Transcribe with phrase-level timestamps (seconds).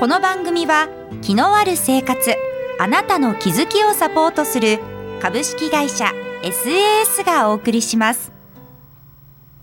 [0.00, 0.88] この番組は
[1.22, 2.34] 気のある生活
[2.80, 4.80] あなたの気づきをサポートする
[5.22, 6.06] 株式会社
[6.42, 8.32] SAS がお送りします。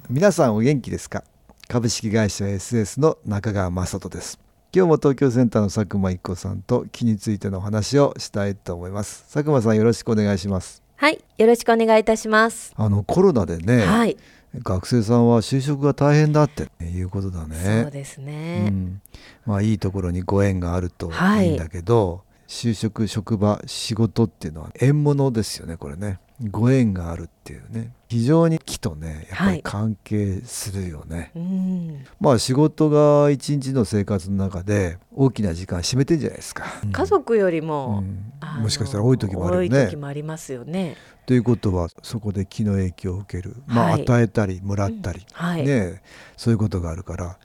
[0.10, 1.26] 皆さんお元気ですか？
[1.68, 4.40] 株式会社 SS の中川雅人です。
[4.74, 9.24] 今日も東京センターの佐久間一子さんと気についてのお話をしたいと思います。
[9.34, 10.82] 佐久間さんよろしくお願いします。
[10.96, 12.74] はい、よろしくお願いいたします。
[12.78, 14.16] あのコロナでね、はい、
[14.60, 17.84] 学生さんは就職が大変だっていうことだね。
[17.84, 18.70] そうですうね。
[18.70, 19.02] ん、
[19.46, 21.48] まあいいところにご縁があるとはい。
[21.48, 26.20] いいんだけど、就職職場仕事っていうのは縁物ですよねこれね。
[26.50, 29.62] ご縁があるっていうね非常に気とねやっぱりはい。
[29.64, 38.34] 関係するよね、うん、まあ仕事が一日の生活の中で大きな時間占めてんじゃないですか、家族よりうも、ん。
[38.42, 40.98] あのもしかしたら多い時もあるよ多いね時もありますよね。
[41.26, 44.02] ということはそこで気の影響を受ける、まあ、はい。
[44.02, 46.02] 与えたりもらったり、はい、ね、
[46.36, 47.38] そういうことがあるから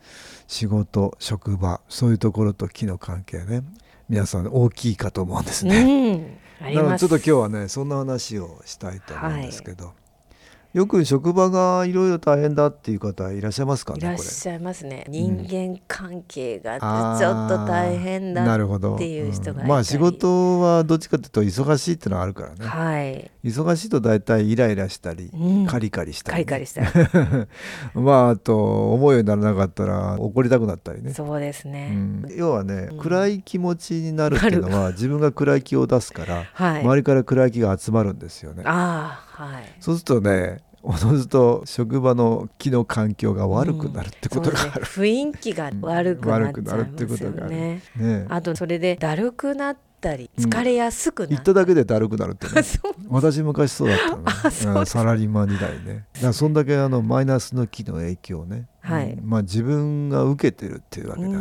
[0.48, 3.62] 仕事職場そういうところと気の関係ね。
[4.08, 6.40] 皆さん大きいかと思うんですうね。
[6.60, 6.90] なの。
[6.92, 9.92] でちょっと今日はねそんな話をしたいと思うんですけど、
[10.76, 14.18] よく職場がいろいろ大変だっていう方いらっしゃいますかねいらっ。
[14.18, 15.06] しゃいますね。
[15.08, 16.78] 人間関係が
[17.18, 19.66] ちょっと大変だなるほどっていう人がいたり。
[19.68, 19.68] ん。
[19.70, 22.66] まあ仕事はどっちかというと忙しいっていうのはあるからね。
[22.66, 25.66] はい、忙しいと大体イライラしたり、うん。
[25.66, 27.48] カリカリしたカりね、リカリしたら、
[27.98, 31.14] まああと思うようにならなかったら怒りたくなったりね。
[31.14, 31.88] そうですうね。
[31.88, 32.26] ん。
[32.36, 32.98] 要はね、うん。
[32.98, 36.82] 暗い気持ちになるっていうのは自分が暗い気を出すから、はい。
[36.82, 38.62] 周りから暗い気が集まるんですよね。
[38.66, 39.64] ああ、はい。
[39.80, 44.70] そうするとねおのずと職場の気の環境が悪くなるってことがある。
[44.70, 47.82] そうですね雰囲気が悪くなっ悪くなるってちゃいますよことがあるね。
[47.96, 52.62] ねあとそれでだるくなったりうん疲れやすくな言っただけでだるくなるってね。
[53.08, 54.84] 私昔そうだったのね。
[54.86, 56.06] サラリーマン時代ね。
[56.14, 59.12] だからそんだけあのマイナスの気の影響をね、はい。
[59.12, 61.34] うんまあ自分が受けてるっていうわけだね。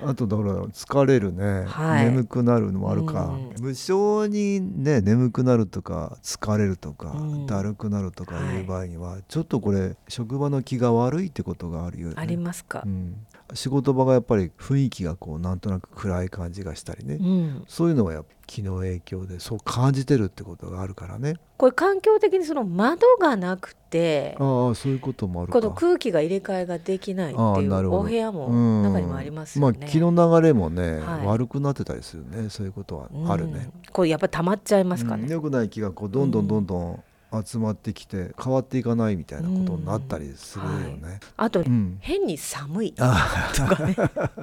[0.00, 0.08] うん。
[0.08, 2.04] あとだから疲れるね、はい。
[2.06, 3.26] 眠くなるのもあるか、
[3.58, 3.64] うん。
[3.64, 7.46] 無性にね眠くなるとか疲れるとか、うん。
[7.46, 8.56] だるくなるとかはい。
[8.56, 12.14] いう場合には、ちょっとこれ職場の気が悪いってことがあるよね。
[12.16, 12.82] ありますか？
[12.84, 12.88] う。
[12.88, 13.14] ん、
[13.54, 21.34] 仕事場がやっぱり雰囲気がこうなんとなく暗い感じがしたりね、うん、そういうのはやっぱ気の影響でそう感じてるってことがあるからね。
[21.58, 25.60] これ環境的にその窓がなくてああそういうこともあるか。
[25.60, 28.82] この空気が入れ替えができないっていうお部屋もうん。
[28.84, 29.78] 中にもありますよね。
[29.78, 30.10] まあ気の
[30.40, 31.26] 流れもね、はい。
[31.26, 32.48] 悪くなってたりするね。
[32.48, 33.92] そういうことはあるね、うん。
[33.92, 35.24] これやっぱり溜まっちゃいますかね。
[35.24, 35.30] うん。
[35.30, 37.02] 良くない気がこうどんどんどんどん
[37.44, 41.20] 集まってきて変わっていかないみたいなことになったりするよね。
[41.36, 41.98] あと、うん。
[42.00, 42.94] 変に寒い。
[42.98, 43.96] あとかね。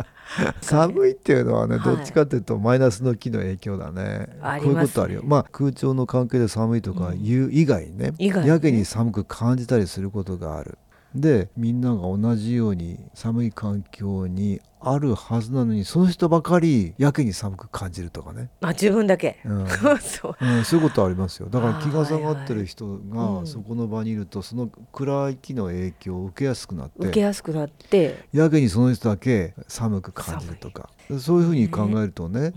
[0.62, 1.96] 寒いっていうのはね、はい。
[1.96, 3.96] どっちかっていうとマイナスの気の影響だね。
[3.96, 4.28] ね。
[4.62, 5.22] こういうことあるよ。
[5.23, 8.51] まあ空調の関係で寒いとかいう以外にね,、以外にね。
[8.51, 10.78] やけに寒く感じたりすることがある。
[11.16, 19.40] でみんなが同じように寒い環境にあるはずなのにその人ばかりやけに寒く感じるとかね、あ自分だけ。
[19.44, 19.68] うん。
[20.00, 20.35] そう。
[20.40, 21.50] うん、そういうことありますよ。
[21.50, 28.25] だから気が下がってる人がそこの場にいるとその暗い気の影響を受けやすくなっ受けてやすくなって。
[28.31, 30.90] やけにその人だけ寒く感じるとか。
[31.19, 32.52] そういうふうに考えるとね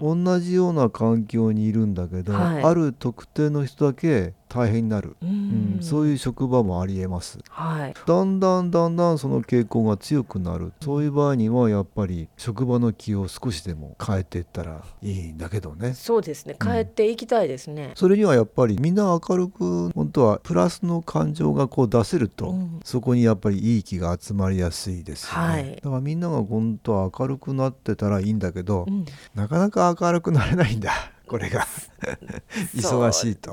[0.00, 0.24] うん。
[0.24, 2.64] 同じような環境にいるんだけど、はい。
[2.64, 7.38] ある特定の人だけ大変になる、ううんんそういう職場もありえます。
[7.48, 7.94] はい。
[8.06, 10.72] だんだんだんだんその傾向が強くなる。
[10.82, 15.94] そういう場合にはやっぱり職場の気を少しでも変えていったらいいんだけどね。
[15.94, 16.56] そうですね。
[16.60, 17.92] 帰っていきたいですね。
[17.94, 22.80] それにはやっぱりみんな明るく本当はプラスの感情がこう出せると、うん。
[22.84, 25.76] そこにやっぱりいい気が集まりやすいですよね、はい。
[25.76, 29.04] だからみんなが本当は明るくなってたらいいんだけど、うん。
[29.34, 31.66] なかなか明るくなれないんだこれが。
[32.74, 33.52] 忙しいと。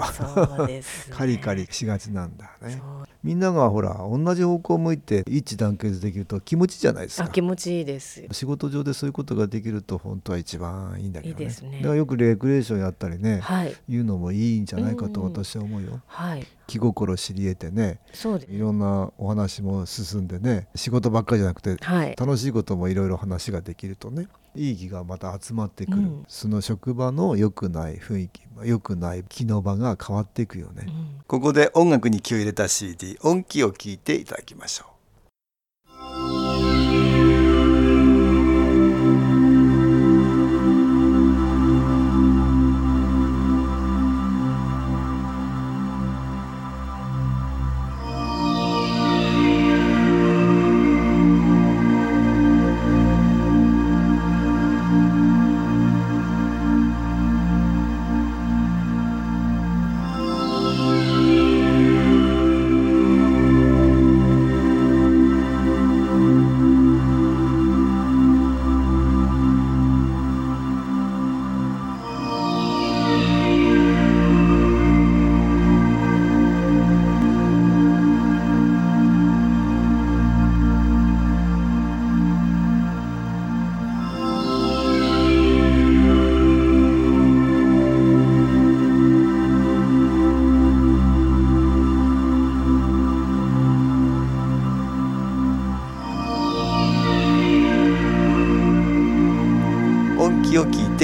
[1.10, 2.82] カリカリしがちなんだね。
[3.24, 7.26] みんながほら同じ方向を向いて一致団結できると気持ちじゃないですか。
[7.26, 8.28] あ気持ちいいですよ。
[8.32, 11.42] 仕事上でそういうことができると本当は一番いいんだけどね。
[11.42, 11.78] いいですね。
[11.78, 13.76] だからよくレクレーションやったりね、はい。
[13.90, 16.46] いうのもいいんじゃないかと私は思うよ、はい。
[16.68, 18.52] 気心知り得てねそうです。
[18.52, 22.16] いろんなお話も進んでね仕事ばっかりじゃなくてはい。
[22.18, 26.26] 楽しいこともいろいろ話ができるとねいい気がまた集まってくる、うん。
[26.28, 31.22] その職場の良くない雰囲気良くない気の場が変わっていくよね、うん。
[31.28, 36.43] ここで音楽に気を入れた CD 音気を聞いていただきましょう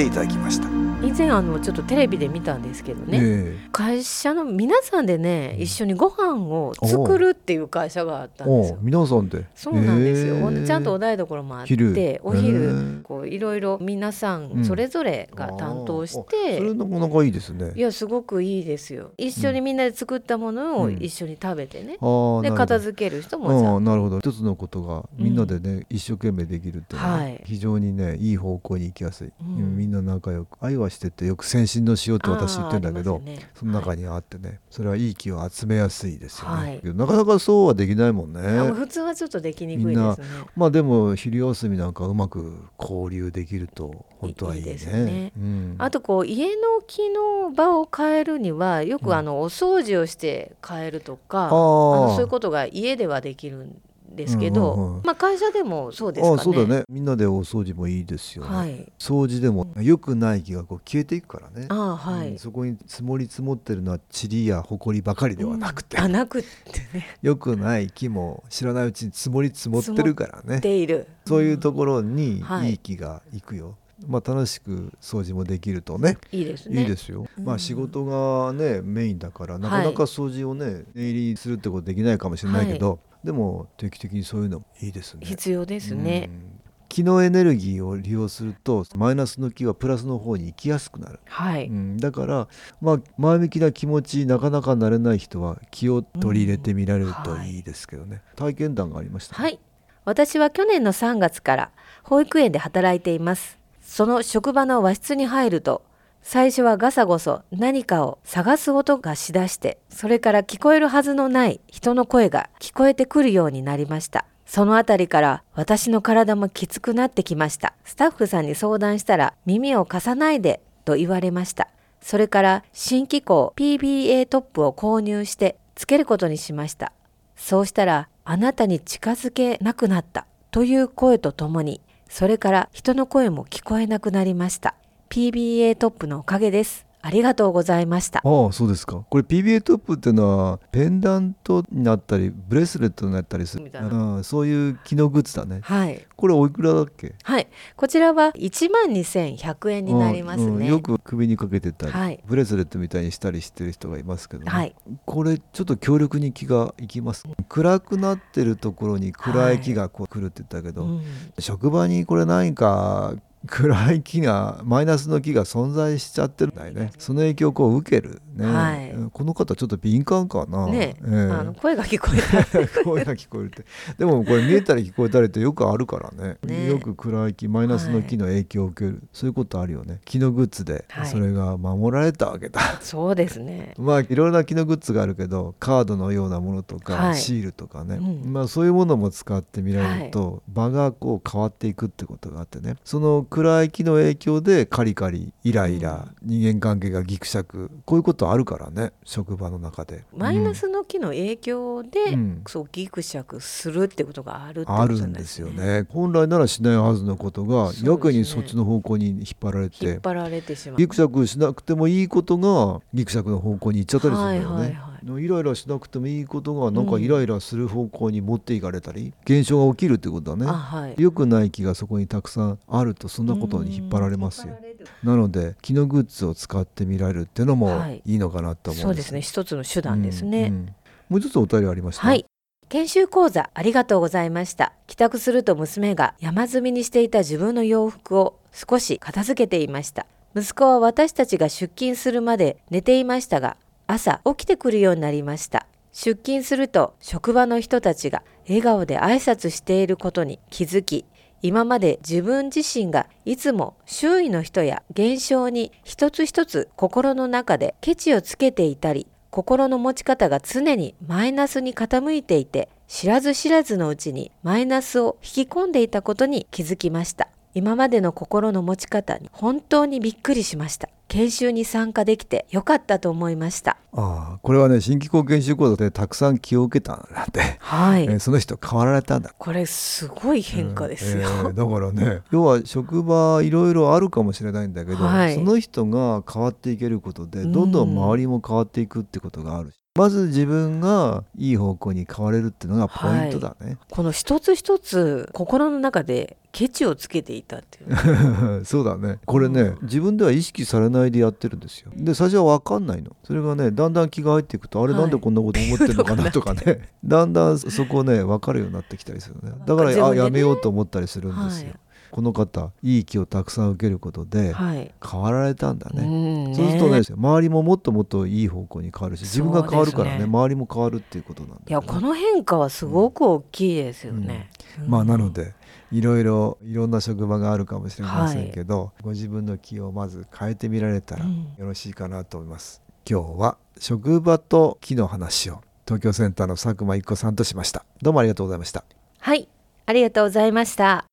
[0.00, 0.69] ていただきました。
[1.02, 8.78] 以前あのちょっとテレビで見たんですけどね、え会社の皆さんでね一緒にご飯を作るっていう会社があったんですよ。
[8.78, 9.46] お皆さんで。
[9.54, 11.94] そうなんですよ、えーちゃんとお台所もあっ昼。
[11.94, 14.60] ておへ昼ーこういろいろ皆さうん。
[14.60, 16.22] んそれぞれが担当しあー。
[16.24, 17.72] て、それなかなかいいですね。
[17.74, 19.12] いやすごくいいですよ。
[19.16, 20.98] 一緒にみんなで作ったものをうん。
[21.00, 24.18] 一緒に食べてね、あーで片付ける人もああなるほど。
[24.18, 27.40] 一つのことがみんなでね、一生懸命できるっていうのは、はい。
[27.46, 29.76] 非常にねいい方向に行きやすい、うん。
[29.78, 33.38] みんな仲良く愛はしててよく先進のしようって私言ってんだけど、ね。
[33.54, 36.80] その中にあってね、それはいい気を集めやすいですよね、はい。
[36.94, 38.40] なかなかそうはできないもんね。
[38.72, 40.26] 普通はちょっとできにくいですね。
[40.56, 44.74] まあでも昼休みなんかうまく交流できると本当はいいね。
[44.74, 45.32] ね。
[45.36, 53.80] うん、あとこう家の木の場を変えるにはようんくあのお掃除をして変えるとか、ああーのそういうことが家ではできるん
[54.14, 55.02] ですけど、うんうんうん。
[55.04, 56.36] まあ会社でもそうですかね。
[56.36, 56.84] ああそうだね。
[56.88, 58.92] みんなでお掃除もいいですよね、はい。
[58.98, 61.66] 掃除でも良くない気がこう消えていくからね。
[61.68, 62.30] ああはい。
[62.32, 66.48] うんそこに積もり積もってるのは塵や埃ばかりではなくて、あなくって
[66.96, 67.06] ね。
[67.22, 70.60] 良くない木も知らないうちに積もり積もってるからね。
[70.60, 71.06] ている。
[71.26, 72.70] そういうところにはい。
[72.70, 76.18] いい気がいくよ、まあ楽しく掃除もできるとね。
[76.32, 76.82] いいですね。
[76.82, 77.44] いいですよ、うん。
[77.44, 86.30] まあ仕事がねメインだからなかなか掃除をね念入りするってことできないかもしれないけど、でも定期的にそういうのもいいですね必要ですね。
[86.32, 91.68] うん気のエネルギーを利用するとマイナスの気はプラスの方に行きやすくなるはい。
[91.68, 92.48] うん、だから、
[92.80, 99.60] まあ、前向きな気持ちなかなかなれない人は気を取り入れてみられるといいですけどね、体験談がありましたね、はい。
[100.04, 101.70] 私は去年の3月から
[102.02, 103.60] 保育園で働いています。
[103.80, 105.82] その職場の和室に入ると、
[106.22, 114.26] 最初はガサゴソ何かを探す音がしだして、それから聞こえるはずのない人の声が聞こえてくるようになりました。
[114.46, 117.74] そのあたりから私の体もきつくなってきました。
[117.84, 121.68] スタッフさんに相談したら耳を貸さないでと言われました。
[122.00, 126.92] それから新機構 PBA トップを購入してつけることにしました。
[127.40, 134.74] そうしたらあなたに近づけなくなったという声とともにそれから人の声も聞こえなくなりました
[135.10, 136.86] PBA トップのおかげです。
[137.02, 138.20] ありがとうございました。
[138.22, 139.04] ああそうですか。
[139.10, 143.64] これ PBA トップっていうのはペンダントになったりブレスレットになったりする。
[143.64, 143.88] みたいな。
[143.88, 145.62] うんそういう機能グッズだね。
[145.64, 146.06] はい。
[146.14, 147.16] これおいくらだっけ？
[147.24, 147.48] はい。
[147.74, 152.20] こちらは1万2100円になりますね、うんよく首にかけてたり、はい。
[152.24, 154.76] ブレスレットみたいにしたりしてる人がいますけどね、はい。
[155.06, 157.24] これちょっと強力に気がいきます。
[157.48, 161.02] 暗くなってるところに暗い気がこう来るって言ったけど、うん。
[161.40, 163.14] 職場にこれ何か
[163.46, 166.90] 暗い気がマイナスの気が存在しちゃってるんだよね。
[166.98, 168.90] その影響をこう受けるね、はい。
[168.90, 170.66] うんこの方ちょっと敏感かな。
[170.66, 171.10] ねええ。
[171.32, 172.68] あの声が聞こえた。
[172.84, 173.64] 声が聞こえるって。
[173.98, 176.36] でもこれ見えたり聞こえたりってよくあるからね。
[176.44, 176.68] ね。
[176.68, 180.00] よく暗い気マイナスの気の影響を受ける、そういうことあるよね。
[180.04, 181.06] 気のグッズではい。
[181.06, 183.74] それが守られたわけだ、そうですね。
[183.80, 187.16] まあいろいろな機能グッズがあるけどカードのようなものとか、はい。
[187.16, 188.32] シールとかね、うん。
[188.32, 192.76] まあそういうものも使ってみられると、場がこう変わっていくってことがあってね。
[192.84, 200.04] その暗い気の影響でカリカリイライラ、人間関係がギクシャクこういうことあるからね職場の中で。
[200.16, 202.42] マイナスの気の影響で、うん。
[202.46, 205.86] そうギクシャクするってことがあるってことあるんですよね。
[205.90, 217.02] 本来ならしないはずのことが、ねやけにそっちの方向に引っ張られ引って張られてしまうギクシャクしなくてもいいことがギクシャクの方向に行っちゃったりするんだよね、はいはいはイライラしなくてもいいことがなんかうん。
[217.02, 220.94] イライラする方向に持っていかれたり、現象が起きるってことだねあはい。
[220.98, 224.58] 良くない気がそこにたくさんあるとそんなことに引っ張られますよ。
[225.02, 228.02] なので気のグッズを使ってみられるっていうのもはい。
[228.04, 229.20] いいのかなと思うんそうですね。
[229.20, 230.66] 一つの手段ですね、うんうん。
[231.08, 232.02] もう一つお便りありました。
[232.02, 232.24] はい。
[232.68, 234.72] 研修講座ありがとうございました。
[234.86, 240.06] 帰宅すると娘が山積みにしていた自分の洋服を少し片付けていました。
[240.36, 243.56] 息子は私たちが出勤するまで寝ていましたが、
[243.90, 245.66] 朝起きてくるようになりました。
[245.92, 251.04] 出勤すると職場の人たちが笑顔で挨拶していることに気づき、
[251.42, 267.28] 今まで自分自身がいつも周囲の人や現象に一つ一つ心の中でケチをつけていたり、心の持ち方が常にマイナスに傾いていて、知らず知らずのうちにマイナスを引き込んでいたことに気づきました。
[267.54, 270.88] 今までの心の持ち方に本当にびっくりしました。
[271.08, 273.76] 研修に参加できてよかったと思いました。
[273.92, 278.04] ああこれはね新機構研修講座でたくさん気を受けたんだって、はい。
[278.04, 281.16] えーその人変わられたんだこれすごい変化ですよ。
[281.16, 298.62] うんえーだからね要は職場いろいろあるかもしれないんだけど、はいその人が変わっていけることでどんどん周りも変わっていくってことがあるし、まず自分がいい方向に変われるっていうのがポイントだね、はい、この一つ一つ心の中でケチをつけていたっていう。
[298.64, 299.18] そうだね。
[299.24, 301.90] これね、うん、自分では意識されないでやってるんですよ。
[301.94, 303.16] で最初は分かんないの。
[303.24, 306.30] それがねだんだん気が入っていくとあれなんでこんなこと思ってるの かな？
[306.30, 309.52] とかね、はい、だんだんそこね分かるようになってきたりするね。
[309.66, 316.46] だからあやめようと思ったりするんですよ、はいこの方いい気をたくさん受けることで変わられたんだね。
[316.46, 324.84] はい、そうするとね周りももっともっといい方向に変わるし自分が変わるからね、ね、周りも変わるっていうことなんだ、ね、いやこの変化はすごく大きいですよね、うん。
[324.84, 325.54] うん、まあなので
[325.92, 331.30] いろいろいろんな職場があるかもしれませんけど、はい、ご自分の気をまず変えてみられたらよ
[331.66, 337.84] ろしいかなと思います、うん、今日は職場と気の話を東京センターの佐久間一子さんとしました。
[338.00, 338.84] どうもありがとうございました。
[339.18, 339.48] はい。
[339.90, 341.09] ありがとうございました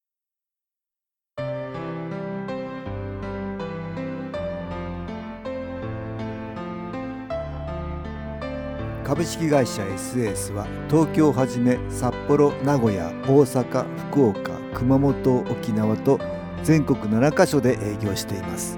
[9.08, 16.20] 株式会社 SS は東京をはじめ札幌名古屋大阪福岡熊本沖縄と
[16.62, 18.78] 全国7カ所で営業しています。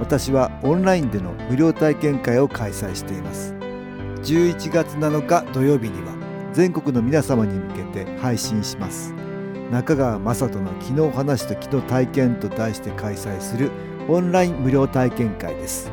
[0.00, 3.52] 私はオンラインでの無料体験会を開催しています。
[4.22, 6.14] 11月7日土曜日には
[6.54, 9.12] 全国の皆様に向けて配信します。
[9.70, 13.70] 中川雅人の「昨日話と昨日体験」と題して開催する
[14.08, 15.92] オンライン無料体験会です。